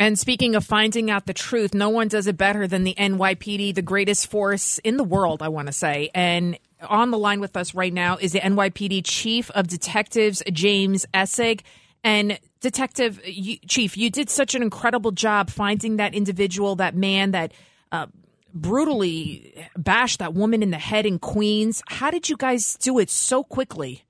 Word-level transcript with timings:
And 0.00 0.18
speaking 0.18 0.54
of 0.54 0.64
finding 0.64 1.10
out 1.10 1.26
the 1.26 1.34
truth, 1.34 1.74
no 1.74 1.90
one 1.90 2.08
does 2.08 2.26
it 2.26 2.38
better 2.38 2.66
than 2.66 2.84
the 2.84 2.94
NYPD, 2.94 3.74
the 3.74 3.82
greatest 3.82 4.28
force 4.28 4.78
in 4.78 4.96
the 4.96 5.04
world, 5.04 5.42
I 5.42 5.48
want 5.48 5.66
to 5.66 5.74
say. 5.74 6.10
And 6.14 6.58
on 6.88 7.10
the 7.10 7.18
line 7.18 7.38
with 7.38 7.54
us 7.54 7.74
right 7.74 7.92
now 7.92 8.16
is 8.16 8.32
the 8.32 8.40
NYPD 8.40 9.02
Chief 9.04 9.50
of 9.50 9.68
Detectives, 9.68 10.42
James 10.50 11.04
Essig. 11.12 11.60
And 12.02 12.40
Detective 12.60 13.20
you, 13.26 13.58
Chief, 13.68 13.98
you 13.98 14.08
did 14.08 14.30
such 14.30 14.54
an 14.54 14.62
incredible 14.62 15.10
job 15.10 15.50
finding 15.50 15.98
that 15.98 16.14
individual, 16.14 16.76
that 16.76 16.96
man 16.96 17.32
that 17.32 17.52
uh, 17.92 18.06
brutally 18.54 19.54
bashed 19.76 20.20
that 20.20 20.32
woman 20.32 20.62
in 20.62 20.70
the 20.70 20.78
head 20.78 21.04
in 21.04 21.18
Queens. 21.18 21.82
How 21.88 22.10
did 22.10 22.30
you 22.30 22.38
guys 22.38 22.74
do 22.76 22.98
it 22.98 23.10
so 23.10 23.44
quickly? 23.44 24.04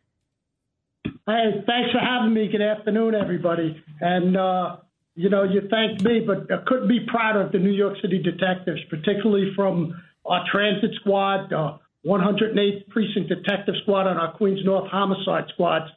Hey, 1.05 1.65
thanks 1.67 1.91
for 1.91 1.99
having 1.99 2.33
me. 2.33 2.47
Good 2.47 2.63
afternoon, 2.63 3.17
everybody. 3.17 3.83
And, 4.01 4.37
uh, 4.37 4.77
you 5.15 5.29
know, 5.29 5.43
you 5.45 5.63
thanked 5.69 6.03
me, 6.03 6.21
but 6.27 6.51
I 6.53 6.63
couldn't 6.67 6.89
be 6.89 7.01
prouder 7.07 7.43
of 7.43 7.53
the 7.53 7.59
New 7.59 7.73
York 7.73 7.97
City 8.01 8.23
detectives, 8.23 8.81
particularly 8.89 9.53
from 9.55 10.01
our 10.25 10.45
transit 10.51 10.91
squad, 11.01 11.53
uh, 11.53 11.79
108th 12.07 12.89
Precinct 12.89 13.29
Detective 13.29 13.75
Squad, 13.83 14.07
and 14.07 14.19
our 14.19 14.33
Queens 14.33 14.61
North 14.65 14.91
Homicide 14.91 15.45
Squads, 15.53 15.91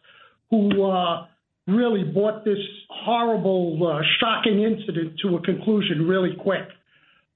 who 0.49 0.83
uh, 0.83 1.25
really 1.67 2.03
brought 2.03 2.43
this 2.43 2.57
horrible, 2.89 3.79
uh, 3.87 4.01
shocking 4.19 4.61
incident 4.63 5.19
to 5.21 5.37
a 5.37 5.41
conclusion 5.41 6.07
really 6.07 6.35
quick. 6.35 6.67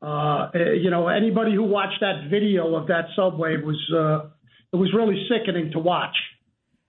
Uh, 0.01 0.49
eh, 0.53 0.73
you 0.81 0.89
know, 0.89 1.07
anybody 1.07 1.53
who 1.53 1.63
watched 1.63 2.01
that 2.01 2.29
video 2.29 2.75
of 2.75 2.87
that 2.87 3.05
subway 3.15 3.57
was 3.57 3.77
uh, 3.93 4.29
it 4.73 4.75
was 4.75 4.93
really 4.93 5.27
sickening 5.29 5.71
to 5.71 5.79
watch. 5.79 6.15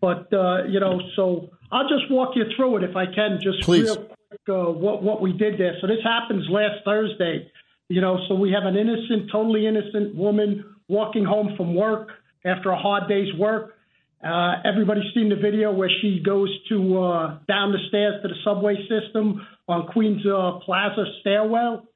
But 0.01 0.33
uh, 0.33 0.65
you 0.65 0.81
know, 0.81 1.01
so 1.17 1.51
I'll 1.73 1.89
just 1.89 2.11
walk 2.11 2.37
you 2.37 2.45
through 2.57 2.79
it 2.79 2.85
if 2.85 2.97
I 2.97 3.07
can, 3.07 3.39
just 3.41 3.63
Please. 3.63 3.85
real 3.85 3.97
quick, 3.97 4.18
uh, 4.49 4.71
what 4.71 5.03
what 5.03 5.21
we 5.21 5.33
did 5.33 5.59
there. 5.59 5.75
So 5.81 5.87
this 5.87 6.03
happens 6.05 6.47
last 6.51 6.85
Thursday. 6.85 7.51
You 7.89 8.03
know, 8.03 8.19
so 8.29 8.35
we 8.35 8.53
have 8.53 8.65
an 8.65 8.77
innocent, 8.77 9.31
totally 9.33 9.67
innocent 9.67 10.15
woman 10.15 10.77
walking 10.89 11.25
home 11.25 11.55
from 11.57 11.75
work 11.75 12.11
after 12.45 12.71
a 12.71 12.77
hard 12.77 13.09
day's 13.09 13.33
work. 13.39 13.75
Uh, 14.23 14.57
everybody's 14.65 15.11
seen 15.15 15.29
the 15.29 15.37
video 15.37 15.73
where 15.73 15.89
she 16.03 16.21
goes 16.25 16.51
to 16.69 16.99
uh, 16.99 17.39
down 17.47 17.73
the 17.73 17.79
stairs 17.89 18.21
to 18.23 18.29
the 18.29 18.35
subway 18.45 18.75
system 18.89 19.47
on 19.69 19.87
Queens 19.87 20.21
uh, 20.27 20.59
Plaza 20.65 21.05
stairwell. 21.21 21.87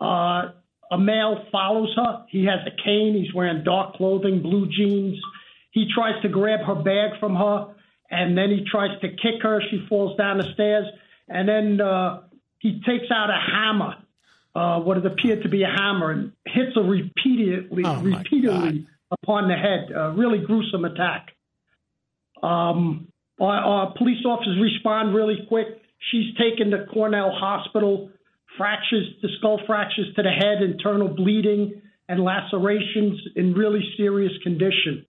Uh, 0.00 0.52
a 0.90 0.98
male 0.98 1.44
follows 1.52 1.94
her. 1.96 2.24
He 2.30 2.46
has 2.46 2.60
a 2.66 2.82
cane. 2.82 3.14
He's 3.22 3.34
wearing 3.34 3.62
dark 3.62 3.94
clothing, 3.94 4.40
blue 4.42 4.68
jeans. 4.70 5.20
He 5.70 5.86
tries 5.94 6.20
to 6.22 6.28
grab 6.28 6.60
her 6.66 6.76
bag 6.76 7.20
from 7.20 7.36
her, 7.36 7.74
and 8.10 8.36
then 8.36 8.50
he 8.50 8.64
tries 8.68 8.98
to 9.02 9.08
kick 9.08 9.42
her. 9.42 9.60
She 9.70 9.84
falls 9.88 10.16
down 10.16 10.38
the 10.38 10.52
stairs, 10.54 10.86
and 11.28 11.48
then 11.48 11.80
uh, 11.80 12.20
he 12.58 12.80
takes 12.86 13.10
out 13.12 13.30
a 13.30 13.38
hammer, 13.52 13.94
uh, 14.54 14.80
what 14.80 14.96
it 14.96 15.06
appeared 15.06 15.42
to 15.42 15.48
be 15.48 15.62
a 15.62 15.68
hammer, 15.68 16.10
and 16.10 16.32
hits 16.46 16.74
her 16.74 16.82
repeatedly, 16.82 17.82
Oh, 17.84 18.00
repeatedly 18.00 18.86
upon 19.10 19.48
the 19.48 19.54
head. 19.54 19.90
A 19.94 20.12
really 20.12 20.38
gruesome 20.38 20.84
attack. 20.84 21.28
Um, 22.42 23.08
our, 23.40 23.56
our 23.56 23.94
police 23.96 24.24
officers 24.24 24.58
respond 24.60 25.14
really 25.14 25.46
quick. 25.48 25.66
She's 26.10 26.34
taken 26.36 26.70
to 26.70 26.86
Cornell 26.92 27.30
Hospital, 27.32 28.10
fractures, 28.56 29.06
the 29.22 29.28
skull 29.38 29.60
fractures 29.66 30.14
to 30.16 30.22
the 30.22 30.30
head, 30.30 30.62
internal 30.62 31.08
bleeding, 31.08 31.82
and 32.08 32.20
lacerations 32.22 33.20
in 33.36 33.52
really 33.54 33.84
serious 33.96 34.32
condition. 34.42 35.04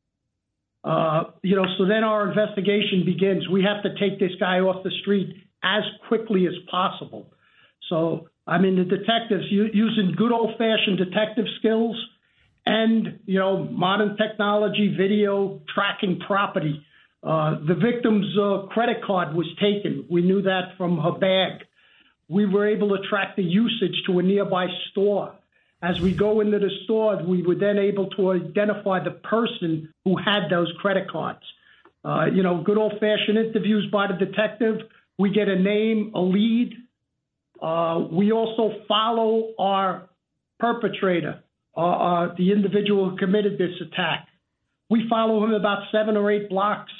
Uh, 0.83 1.25
you 1.43 1.55
know, 1.55 1.65
so 1.77 1.85
then 1.85 2.03
our 2.03 2.27
investigation 2.29 3.03
begins. 3.05 3.47
We 3.49 3.63
have 3.63 3.83
to 3.83 3.89
take 3.99 4.19
this 4.19 4.31
guy 4.39 4.59
off 4.59 4.83
the 4.83 4.91
street 5.01 5.35
as 5.63 5.83
quickly 6.07 6.47
as 6.47 6.53
possible. 6.69 7.31
So, 7.89 8.29
I 8.47 8.57
mean, 8.57 8.75
the 8.75 8.85
detectives 8.85 9.45
using 9.49 10.13
good 10.15 10.31
old 10.31 10.57
fashioned 10.57 10.97
detective 10.97 11.45
skills 11.59 11.95
and, 12.65 13.19
you 13.25 13.39
know, 13.39 13.63
modern 13.63 14.15
technology, 14.17 14.95
video 14.95 15.61
tracking 15.73 16.19
property. 16.19 16.85
Uh, 17.23 17.57
the 17.67 17.75
victim's 17.75 18.37
uh, 18.37 18.67
credit 18.67 19.03
card 19.03 19.33
was 19.33 19.47
taken. 19.59 20.05
We 20.09 20.21
knew 20.21 20.41
that 20.43 20.77
from 20.77 20.97
her 20.99 21.11
bag. 21.11 21.65
We 22.29 22.45
were 22.45 22.67
able 22.67 22.95
to 22.95 23.03
track 23.09 23.35
the 23.35 23.43
usage 23.43 24.03
to 24.05 24.19
a 24.19 24.23
nearby 24.23 24.67
store. 24.91 25.33
As 25.81 25.99
we 25.99 26.13
go 26.13 26.41
into 26.41 26.59
the 26.59 26.69
store, 26.83 27.21
we 27.23 27.41
were 27.41 27.55
then 27.55 27.77
able 27.77 28.09
to 28.11 28.31
identify 28.31 29.03
the 29.03 29.11
person 29.11 29.93
who 30.05 30.17
had 30.17 30.49
those 30.49 30.71
credit 30.79 31.09
cards. 31.09 31.43
Uh, 32.03 32.25
you 32.33 32.43
know, 32.43 32.61
good 32.61 32.77
old 32.77 32.93
fashioned 32.99 33.37
interviews 33.37 33.87
by 33.91 34.07
the 34.07 34.13
detective. 34.25 34.77
We 35.19 35.31
get 35.31 35.49
a 35.49 35.59
name, 35.59 36.13
a 36.15 36.21
lead. 36.21 36.71
Uh, 37.61 38.07
we 38.09 38.31
also 38.31 38.71
follow 38.87 39.53
our 39.59 40.09
perpetrator, 40.59 41.43
uh, 41.75 41.81
uh, 41.81 42.35
the 42.37 42.53
individual 42.53 43.09
who 43.09 43.17
committed 43.17 43.57
this 43.57 43.75
attack. 43.81 44.27
We 44.89 45.07
follow 45.09 45.43
him 45.43 45.53
about 45.53 45.83
seven 45.91 46.15
or 46.15 46.31
eight 46.31 46.49
blocks 46.49 46.93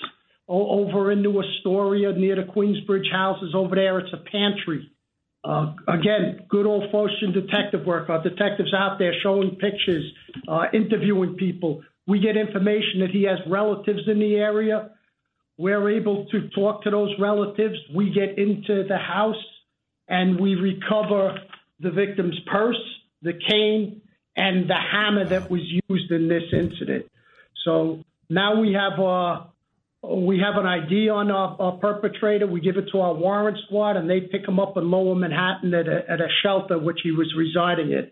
o- 0.49 0.81
over 0.81 1.11
into 1.11 1.41
Astoria 1.41 2.11
near 2.11 2.35
the 2.35 2.43
Queensbridge 2.43 3.09
houses 3.09 3.55
over 3.55 3.75
there. 3.75 3.99
It's 3.99 4.13
a 4.13 4.17
pantry. 4.17 4.91
Uh, 5.41 5.73
again, 5.87 6.41
good 6.49 6.65
old 6.65 6.91
fashioned 6.91 7.33
detective 7.33 7.85
work. 7.85 8.09
Our 8.09 8.21
detectives 8.21 8.73
out 8.73 8.99
there 8.99 9.13
showing 9.23 9.51
pictures, 9.51 10.03
uh, 10.45 10.65
interviewing 10.73 11.35
people. 11.35 11.81
We 12.05 12.19
get 12.19 12.35
information 12.35 12.99
that 12.99 13.11
he 13.11 13.23
has 13.23 13.39
relatives 13.47 14.01
in 14.07 14.19
the 14.19 14.35
area. 14.35 14.89
We're 15.59 15.89
able 15.89 16.25
to 16.31 16.47
talk 16.55 16.83
to 16.83 16.89
those 16.89 17.13
relatives. 17.19 17.75
We 17.93 18.11
get 18.11 18.39
into 18.39 18.85
the 18.87 18.97
house 18.97 19.35
and 20.07 20.39
we 20.39 20.55
recover 20.55 21.37
the 21.81 21.91
victim's 21.91 22.39
purse, 22.49 22.79
the 23.21 23.33
cane, 23.33 24.01
and 24.37 24.69
the 24.69 24.77
hammer 24.77 25.25
that 25.25 25.51
was 25.51 25.59
used 25.89 26.11
in 26.11 26.29
this 26.29 26.43
incident. 26.53 27.07
So 27.65 28.05
now 28.29 28.61
we 28.61 28.71
have 28.71 28.97
uh, 29.01 29.47
we 30.01 30.39
have 30.39 30.55
an 30.55 30.65
ID 30.65 31.09
on 31.09 31.29
our, 31.29 31.57
our 31.59 31.73
perpetrator. 31.73 32.47
We 32.47 32.61
give 32.61 32.77
it 32.77 32.85
to 32.93 33.01
our 33.01 33.13
warrant 33.13 33.57
squad, 33.65 33.97
and 33.97 34.09
they 34.09 34.21
pick 34.21 34.47
him 34.47 34.61
up 34.61 34.77
in 34.77 34.89
Lower 34.89 35.13
Manhattan 35.13 35.73
at 35.73 35.89
a, 35.89 36.09
at 36.09 36.21
a 36.21 36.29
shelter 36.41 36.79
which 36.79 36.99
he 37.03 37.11
was 37.11 37.33
residing 37.37 37.91
in. 37.91 38.09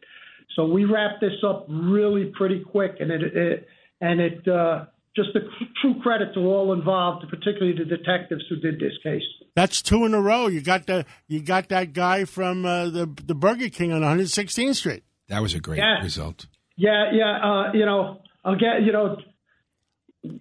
So 0.58 0.66
we 0.66 0.84
wrap 0.84 1.22
this 1.22 1.42
up 1.48 1.66
really 1.70 2.34
pretty 2.36 2.60
quick, 2.60 2.98
and 3.00 3.10
it, 3.10 3.22
it 3.24 3.68
and 4.02 4.20
it 4.20 4.46
uh, 4.50 4.88
just 5.18 5.36
a 5.36 5.40
true 5.82 6.00
credit 6.02 6.34
to 6.36 6.40
all 6.42 6.72
involved, 6.72 7.26
particularly 7.30 7.78
the 7.78 7.84
detectives 7.84 8.44
who 8.50 8.56
did 8.58 8.76
this 8.80 8.94
case. 9.04 9.24
That's 9.56 9.82
two 9.82 10.06
in 10.06 10.14
a 10.14 10.22
row. 10.22 10.48
You 10.48 10.62
got 10.62 10.86
the 10.88 11.06
you 11.28 11.42
got 11.42 11.68
that 11.70 11.92
guy 11.92 12.24
from 12.24 12.64
uh, 12.66 12.86
the 12.90 13.10
the 13.26 13.36
Burger 13.36 13.68
King 13.70 13.92
on 13.92 14.02
116th 14.02 14.76
Street. 14.76 15.04
That 15.28 15.42
was 15.42 15.54
a 15.54 15.60
great 15.60 15.80
Yeah. 15.80 16.02
result. 16.02 16.46
Yeah, 16.78 17.12
yeah. 17.12 17.40
Uh, 17.44 17.74
you 17.74 17.86
know, 17.86 18.22
again, 18.46 18.86
you 18.86 18.92
know, 18.94 19.18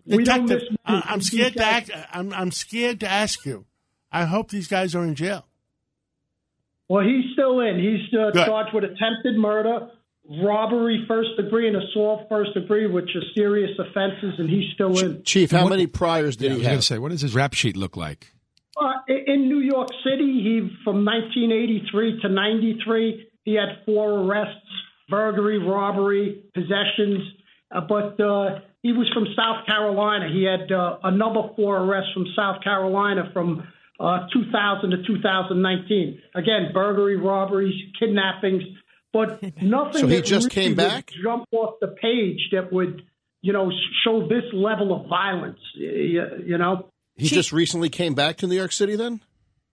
we 0.06 0.22
don't 0.22 0.46
miss. 0.48 0.62
I, 0.84 1.02
I'm 1.06 1.22
scared 1.22 1.54
to 1.54 1.58
These 1.58 1.66
ask. 1.66 1.90
I'm 2.12 2.32
I'm 2.32 2.50
scared 2.52 3.00
to 3.00 3.08
ask 3.08 3.44
you. 3.46 3.64
I 4.12 4.24
hope 4.26 4.50
these 4.50 4.68
guys 4.68 4.94
are 4.94 5.02
in 5.04 5.14
jail. 5.14 5.46
Well, 6.88 7.04
he's 7.04 7.32
still 7.32 7.60
in. 7.60 7.78
He's 7.80 8.16
uh, 8.18 8.32
charged 8.46 8.72
with 8.72 8.84
attempted 8.84 9.36
murder, 9.36 9.88
robbery 10.28 11.04
first 11.06 11.30
degree, 11.36 11.68
and 11.68 11.76
assault 11.76 12.26
first 12.28 12.54
degree, 12.54 12.86
which 12.86 13.10
are 13.14 13.22
serious 13.34 13.70
offenses, 13.78 14.34
and 14.38 14.48
he's 14.50 14.72
still 14.74 14.98
in. 14.98 15.22
Chief, 15.24 15.50
how 15.50 15.64
What- 15.64 15.70
many 15.70 15.86
priors 15.86 16.36
did 16.36 16.52
Yeah, 16.52 16.58
he 16.58 16.64
have? 16.64 16.84
say, 16.84 16.98
what 16.98 17.10
does 17.10 17.20
his 17.20 17.34
rap 17.34 17.54
sheet 17.54 17.76
look 17.76 17.96
like? 17.96 18.32
Uh, 18.78 18.92
in 19.08 19.48
New 19.48 19.60
York 19.60 19.88
City, 20.04 20.42
he 20.42 20.68
from 20.84 21.04
1983 21.04 22.20
to 22.20 22.28
93, 22.28 23.26
he 23.44 23.54
had 23.54 23.78
four 23.86 24.10
arrests: 24.20 24.60
burglary, 25.08 25.58
robbery, 25.58 26.42
possessions. 26.54 27.20
Uh, 27.74 27.80
but 27.80 28.20
uh, 28.20 28.60
he 28.82 28.92
was 28.92 29.08
from 29.14 29.26
South 29.34 29.64
Carolina. 29.66 30.28
He 30.32 30.44
had 30.44 30.70
uh, 30.70 30.98
another 31.04 31.48
four 31.56 31.78
arrests 31.78 32.12
from 32.12 32.26
South 32.36 32.62
Carolina 32.62 33.30
from 33.32 33.66
uh, 33.98 34.26
2000 34.32 34.90
to 34.90 34.96
2019. 35.06 36.20
Again, 36.34 36.70
burglary, 36.74 37.16
robberies, 37.16 37.74
kidnappings, 37.98 38.62
but 39.16 39.42
nothing. 39.62 40.00
So 40.00 40.06
he 40.06 40.16
that 40.16 40.24
just 40.24 40.54
really 40.54 40.68
came 40.68 40.74
back? 40.74 41.12
Jump 41.22 41.46
off 41.52 41.76
the 41.80 41.88
page 41.88 42.48
that 42.52 42.72
would, 42.72 43.02
you 43.42 43.52
know, 43.52 43.70
show 44.04 44.28
this 44.28 44.44
level 44.52 44.94
of 44.94 45.08
violence. 45.08 45.60
You, 45.74 46.24
you 46.44 46.58
know. 46.58 46.88
He 47.16 47.28
just 47.28 47.52
recently 47.52 47.88
came 47.88 48.14
back 48.14 48.36
to 48.38 48.46
New 48.46 48.56
York 48.56 48.72
City 48.72 48.96
then? 48.96 49.20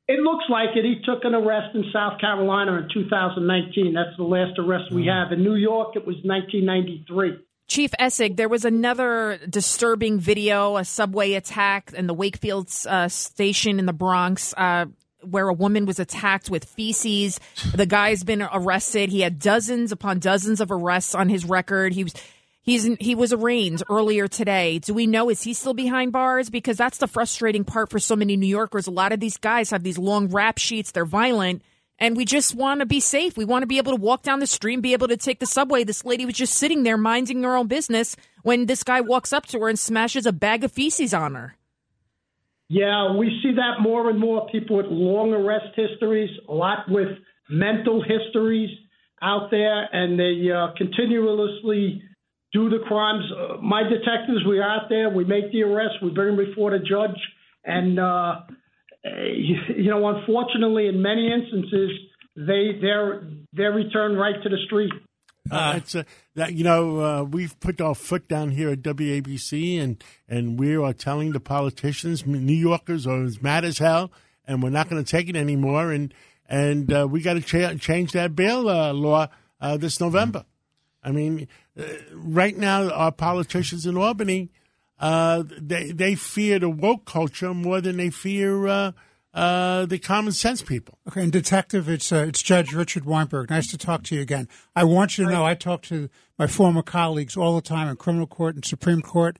It 0.08 0.20
looks 0.20 0.46
like 0.50 0.76
it. 0.76 0.84
He 0.84 1.02
took 1.06 1.24
an 1.24 1.34
arrest 1.34 1.76
in 1.76 1.86
South 1.94 2.20
Carolina 2.20 2.78
in 2.78 2.90
2019. 2.94 3.94
That's 3.94 4.16
the 4.18 4.24
last 4.24 4.60
arrest 4.60 4.92
we 4.92 5.06
have. 5.08 5.32
In 5.32 5.44
New 5.44 5.56
York, 5.56 5.96
it 5.96 6.06
was 6.06 6.18
1993. 6.24 7.38
Chief 7.68 7.92
Essig, 8.00 8.36
there 8.36 8.50
was 8.50 8.66
another 8.66 9.40
disturbing 9.50 10.20
video, 10.20 10.76
a 10.76 10.84
subway 10.84 11.34
attack 11.34 11.94
in 11.94 12.08
the 12.08 12.14
Wakefield 12.14 12.70
uh, 12.88 13.08
station 13.08 13.80
in 13.80 13.86
the 13.86 13.94
Bronx, 13.94 14.54
uh, 14.58 14.86
where 15.24 15.48
a 15.50 15.54
woman 15.54 15.86
was 15.86 16.00
attacked 16.00 16.50
with 16.50 16.66
feces. 16.66 17.40
The 17.74 17.86
guy's 17.86 18.24
been 18.24 18.42
arrested. 18.42 19.10
He 19.10 19.22
had 19.22 19.40
dozens 19.40 19.92
upon 19.92 20.20
dozens 20.20 20.62
of 20.62 20.72
arrests 20.72 21.16
on 21.16 21.30
his 21.30 21.46
record. 21.46 21.94
He 21.94 22.04
was 22.04 22.14
he's 22.62 22.84
he 23.00 23.16
was 23.16 23.34
arraigned 23.34 23.84
earlier 23.90 24.28
today. 24.28 24.80
Do 24.80 24.94
we 24.94 25.08
know 25.08 25.30
is 25.30 25.44
he 25.44 25.54
still 25.54 25.74
behind 25.74 26.12
bars? 26.12 26.50
Because 26.50 26.78
that's 26.78 26.98
the 26.98 27.08
frustrating 27.08 27.64
part 27.64 27.90
for 27.90 28.00
so 28.00 28.16
many 28.16 28.36
New 28.38 28.48
Yorkers. 28.48 28.88
A 28.88 28.92
lot 28.92 29.12
of 29.12 29.20
these 29.20 29.38
guys 29.38 29.72
have 29.72 29.84
these 29.84 29.98
long 29.98 30.28
rap 30.30 30.58
sheets. 30.58 30.92
They're 30.92 31.06
violent. 31.06 31.62
and 32.00 32.18
we 32.18 32.26
just 32.26 32.56
want 32.56 32.80
to 32.80 32.86
be 32.86 33.00
safe. 33.00 33.38
We 33.38 33.46
want 33.46 33.64
to 33.64 33.68
be 33.68 33.78
able 33.78 33.92
to 33.96 34.02
walk 34.02 34.24
down 34.24 34.40
the 34.40 34.48
street 34.48 34.82
be 34.82 34.94
able 34.94 35.08
to 35.08 35.18
take 35.18 35.40
the 35.40 35.46
subway. 35.46 35.84
This 35.84 36.04
lady 36.04 36.26
was 36.26 36.36
just 36.36 36.56
sitting 36.56 36.84
there 36.84 36.98
minding 36.98 37.44
her 37.44 37.56
own 37.56 37.68
business 37.68 38.16
when 38.42 38.66
this 38.66 38.84
guy 38.84 39.00
walks 39.02 39.32
up 39.32 39.46
to 39.48 39.60
her 39.60 39.70
and 39.70 39.80
smashes 39.80 40.26
a 40.26 40.34
bag 40.34 40.64
of 40.64 40.72
feces 40.72 41.14
on 41.14 41.36
her. 41.36 41.56
Yeah, 42.74 43.16
we 43.16 43.40
see 43.44 43.52
that 43.54 43.84
more 43.84 44.10
and 44.10 44.20
more. 44.20 44.48
People 44.52 44.78
with 44.78 44.88
long 44.90 45.32
arrest 45.32 45.76
histories, 45.76 46.32
a 46.50 46.54
lot 46.54 46.90
with 46.90 47.10
mental 47.48 48.02
histories 48.04 48.72
out 49.22 49.52
there, 49.52 49.88
and 49.94 50.20
they 50.20 50.50
uh, 50.52 50.74
continuously 50.76 52.02
do 52.52 52.72
the 52.72 52.80
crimes. 52.88 53.26
Uh, 53.32 53.62
my 53.62 53.84
detectives, 53.84 54.44
we 54.50 54.58
are 54.58 54.68
out 54.68 54.90
there, 54.90 55.12
we 55.12 55.24
make 55.24 55.52
the 55.52 55.62
arrest, 55.62 56.02
we 56.02 56.10
bring 56.10 56.36
them 56.36 56.46
before 56.48 56.72
the 56.72 56.80
judge, 56.80 57.20
and 57.64 58.00
uh, 58.00 58.42
you, 59.04 59.56
you 59.78 59.92
know, 59.92 60.08
unfortunately, 60.08 60.88
in 60.88 61.00
many 61.00 61.32
instances, 61.32 61.92
they 62.36 62.80
they're 62.82 63.22
they're 63.54 63.72
returned 63.72 64.18
right 64.18 64.42
to 64.42 64.50
the 64.50 64.58
street. 64.66 64.94
Uh, 65.52 65.74
it's 65.76 65.94
a, 65.94 66.06
that 66.36 66.54
you 66.54 66.64
know 66.64 67.00
uh, 67.00 67.24
we've 67.24 67.60
put 67.60 67.82
our 67.82 67.94
foot 67.94 68.28
down 68.30 68.52
here 68.52 68.70
at 68.70 68.82
WABC 68.82 69.82
and 69.82 70.02
and 70.30 70.58
we 70.58 70.76
are 70.76 70.94
telling 70.94 71.34
the 71.34 71.40
politicians 71.40 72.26
New 72.26 72.54
Yorkers 72.54 73.06
are 73.06 73.24
as 73.24 73.42
mad 73.42 73.66
as 73.66 73.78
hell 73.78 74.10
and 74.48 74.64
we're 74.64 74.70
not 74.70 74.90
going 74.90 75.04
to 75.04 75.10
take 75.10 75.28
it 75.28 75.36
anymore 75.36 75.92
and 75.92 76.14
and 76.48 76.92
uh, 76.94 77.08
we 77.10 77.22
got 77.22 77.34
to 77.34 77.42
cha- 77.42 77.74
change 77.76 78.14
that 78.14 78.36
bail 78.36 78.70
uh, 78.70 78.94
law 78.94 79.28
uh, 79.60 79.76
this 79.76 80.00
November. 80.00 80.46
I 81.04 81.12
mean, 81.12 81.50
uh, 81.78 81.84
right 82.14 82.56
now 82.56 82.90
our 82.90 83.12
politicians 83.12 83.86
in 83.86 83.98
Albany 83.98 84.50
they 85.02 85.92
they 85.92 86.16
fear 86.16 86.58
the 86.60 86.70
woke 86.70 87.04
culture 87.04 87.54
more 87.54 87.82
than 87.82 87.98
they 87.98 88.10
fear 88.10 88.94
uh, 89.34 89.86
the 89.86 89.98
common 89.98 90.32
sense 90.32 90.62
people. 90.62 91.00
Okay, 91.08 91.24
and 91.24 91.32
detective, 91.32 91.90
it's 91.90 92.12
uh, 92.12 92.26
it's 92.28 92.42
Judge 92.42 92.74
Richard 92.74 93.06
Weinberg. 93.06 93.50
Nice 93.50 93.68
to 93.72 93.78
talk 93.78 94.04
to 94.04 94.16
you 94.16 94.22
again. 94.22 94.48
I 94.76 94.84
want 94.84 95.18
you 95.18 95.26
to 95.26 95.32
know 95.32 95.46
I 95.46 95.56
talk 95.56 95.82
to 95.84 96.10
my 96.38 96.48
former 96.48 96.84
colleagues 96.84 97.36
all 97.36 97.56
the 97.56 97.62
time 97.62 97.88
in 97.88 97.96
criminal 97.96 98.28
court 98.28 98.56
and 98.56 98.64
Supreme 98.64 99.02
Court, 99.02 99.40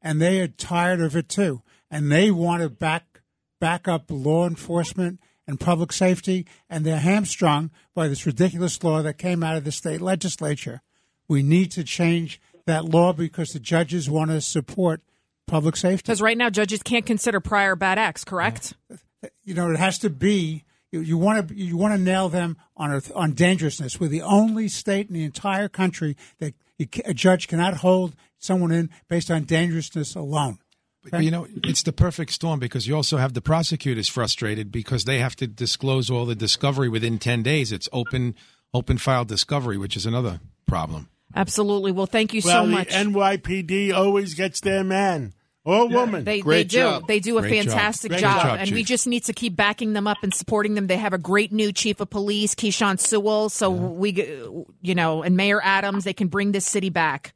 and 0.00 0.20
they 0.20 0.40
are 0.40 0.48
tired 0.48 1.00
of 1.00 1.14
it 1.14 1.28
too, 1.28 1.62
and 1.90 2.10
they 2.10 2.30
want 2.30 2.62
to 2.62 2.70
back 2.70 3.20
back 3.60 3.86
up 3.86 4.04
law 4.08 4.46
enforcement 4.46 5.20
and 5.46 5.60
public 5.60 5.92
safety, 5.92 6.46
and 6.70 6.86
they're 6.86 6.98
hamstrung 6.98 7.70
by 7.94 8.08
this 8.08 8.24
ridiculous 8.24 8.82
law 8.82 9.02
that 9.02 9.18
came 9.18 9.42
out 9.42 9.56
of 9.56 9.64
the 9.64 9.72
state 9.72 10.00
legislature. 10.00 10.80
We 11.28 11.42
need 11.42 11.70
to 11.72 11.84
change 11.84 12.40
that 12.66 12.86
law 12.86 13.12
because 13.12 13.52
the 13.52 13.60
judges 13.60 14.08
want 14.08 14.30
to 14.30 14.40
support 14.40 15.02
public 15.46 15.76
safety. 15.76 16.02
Because 16.04 16.22
right 16.22 16.38
now, 16.38 16.50
judges 16.50 16.82
can't 16.82 17.04
consider 17.04 17.40
prior 17.40 17.76
bad 17.76 17.98
acts, 17.98 18.24
correct? 18.24 18.74
You 19.42 19.54
know, 19.54 19.70
it 19.70 19.78
has 19.78 19.98
to 19.98 20.10
be. 20.10 20.64
You, 20.92 21.18
want 21.18 21.48
to 21.48 21.54
you 21.56 21.76
want 21.76 21.92
to 21.94 21.98
nail 21.98 22.28
them 22.28 22.56
on 22.76 22.92
a, 22.92 23.02
on 23.16 23.32
dangerousness. 23.32 23.98
We're 23.98 24.06
the 24.06 24.22
only 24.22 24.68
state 24.68 25.08
in 25.08 25.14
the 25.14 25.24
entire 25.24 25.68
country 25.68 26.16
that 26.38 26.54
you, 26.78 26.86
a 27.04 27.12
judge 27.12 27.48
cannot 27.48 27.78
hold 27.78 28.14
someone 28.38 28.70
in 28.70 28.90
based 29.08 29.28
on 29.28 29.42
dangerousness 29.42 30.14
alone. 30.14 30.58
But, 31.10 31.24
you 31.24 31.30
know, 31.30 31.46
it's 31.64 31.82
the 31.82 31.92
perfect 31.92 32.32
storm 32.32 32.60
because 32.60 32.86
you 32.86 32.94
also 32.94 33.18
have 33.18 33.34
the 33.34 33.42
prosecutors 33.42 34.08
frustrated 34.08 34.72
because 34.72 35.04
they 35.04 35.18
have 35.18 35.36
to 35.36 35.46
disclose 35.46 36.10
all 36.10 36.24
the 36.24 36.34
discovery 36.34 36.88
within 36.88 37.18
10 37.18 37.42
days. 37.42 37.72
It's 37.72 37.88
open 37.92 38.34
open 38.72 38.98
file 38.98 39.24
discovery, 39.24 39.76
which 39.76 39.96
is 39.96 40.06
another 40.06 40.40
problem. 40.66 41.08
Absolutely. 41.36 41.92
Well, 41.92 42.06
thank 42.06 42.32
you 42.32 42.42
well, 42.44 42.64
so 42.64 42.70
much. 42.70 42.88
NYPD 42.88 43.92
always 43.92 44.34
gets 44.34 44.60
their 44.60 44.82
man 44.82 45.34
or 45.64 45.88
woman. 45.88 46.24
They, 46.24 46.40
Great 46.40 46.56
they 46.56 46.64
do. 46.64 46.76
job. 46.78 47.06
They 47.08 47.20
do 47.20 47.38
a 47.38 47.42
Great 47.42 47.64
fantastic 47.64 48.12
job. 48.12 48.20
job, 48.20 48.42
job, 48.42 48.58
and 48.60 48.70
we 48.70 48.84
just 48.84 49.06
need 49.06 49.24
to 49.24 49.32
keep 49.32 49.56
backing 49.56 49.92
them 49.94 50.06
up 50.06 50.18
and 50.22 50.32
supporting 50.34 50.74
them. 50.74 50.86
They 50.86 50.98
have 50.98 51.12
a 51.12 51.18
great 51.18 51.52
new 51.52 51.72
chief 51.72 52.00
of 52.00 52.10
police, 52.10 52.54
Keechant 52.54 53.00
Sewell. 53.00 53.48
So 53.48 53.70
we, 53.70 54.12
you 54.82 54.94
know, 54.94 55.22
and 55.22 55.36
Mayor 55.36 55.60
Adams, 55.62 56.04
they 56.04 56.12
can 56.12 56.28
bring 56.28 56.52
this 56.52 56.66
city 56.66 56.90
back. 56.90 57.34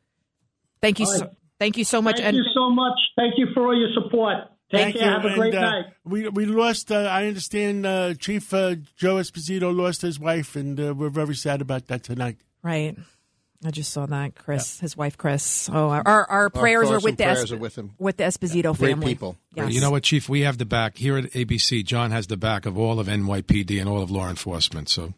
Thank 0.81 0.99
you. 1.01 1.07
All 1.07 1.19
So, 1.19 1.31
thank 1.59 1.77
you 1.77 1.85
so 1.85 2.03
much. 2.03 2.17
Thank 2.17 2.29
and 2.29 2.37
you 2.37 2.45
so 2.55 2.71
much. 2.71 2.99
Thank 3.17 3.35
you 3.39 3.49
for 3.55 3.65
all 3.67 3.79
your 3.79 3.91
support. 3.95 4.37
Take 4.71 4.81
Thank 4.83 4.97
care. 4.97 5.05
you. 5.07 5.11
Have 5.11 5.25
a 5.25 5.35
great 5.35 5.55
and, 5.55 5.65
uh, 5.65 5.71
night. 5.71 5.85
We 6.05 6.29
we 6.29 6.45
lost. 6.45 6.93
Uh, 6.93 6.97
I 7.11 7.27
understand 7.27 7.87
uh, 7.87 8.13
Chief 8.15 8.53
uh, 8.53 8.75
Joe 8.97 9.17
Esposito 9.17 9.75
lost 9.75 10.03
his 10.03 10.21
wife, 10.21 10.55
and 10.57 10.79
uh, 10.79 10.93
we're 10.95 11.09
very 11.09 11.35
sad 11.35 11.63
about 11.63 11.87
that 11.87 12.03
tonight. 12.05 12.37
right. 12.63 12.95
I 13.65 13.73
just 13.73 13.93
saw 13.93 14.07
that, 14.07 14.37
Chris, 14.37 14.79
his 14.79 14.97
wife, 14.97 15.17
Chris. 15.19 15.69
Oh, 15.73 15.89
our 15.89 16.07
our 16.07 16.49
prayers 16.49 16.91
are 16.91 17.01
with 17.01 17.07
and 17.07 17.19
the 17.19 17.25
prayers 17.25 17.43
Es- 17.45 17.53
are 17.53 17.57
with 17.57 17.77
him. 17.77 17.91
with 17.99 18.17
the 18.17 18.23
Esposito 18.25 18.77
Great 18.79 18.91
family. 18.91 19.07
people. 19.09 19.37
Yes. 19.55 19.73
You 19.73 19.81
know 19.81 19.91
what, 19.91 20.05
Chief? 20.05 20.29
We 20.29 20.43
have 20.43 20.59
the 20.59 20.65
back 20.65 20.97
here 20.97 21.17
at 21.19 21.25
ABC. 21.33 21.85
John 21.85 22.13
has 22.13 22.29
the 22.29 22.37
back 22.37 22.67
of 22.67 22.79
all 22.79 23.01
of 23.01 23.09
NYPD 23.09 23.81
and 23.81 23.89
all 23.89 24.01
of 24.01 24.13
law 24.13 24.29
enforcement. 24.31 24.89
So 24.89 25.13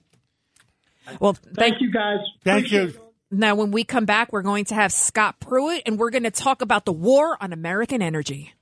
Well, 1.21 1.35
thank 1.35 1.57
Thank 1.57 1.81
you, 1.83 1.93
guys. 1.93 2.19
Thank 2.43 2.67
Appreciate 2.67 2.95
you. 2.95 3.01
Now, 3.33 3.55
when 3.55 3.71
we 3.71 3.85
come 3.85 4.07
back, 4.07 4.33
we're 4.33 4.43
going 4.43 4.65
to 4.67 4.75
have 4.75 4.93
Scott 4.93 5.39
Pruitt, 5.39 5.83
and 5.87 5.99
we're 5.99 6.11
going 6.11 6.25
to 6.25 6.31
talk 6.33 6.63
about 6.63 6.85
the 6.85 6.93
war 6.93 7.37
on 7.41 7.53
American 7.53 8.03
energy. 8.03 8.53